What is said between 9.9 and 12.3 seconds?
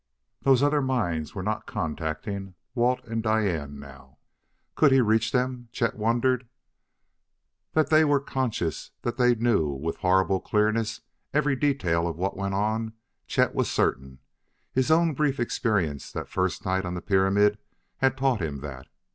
horrible clearness every detail of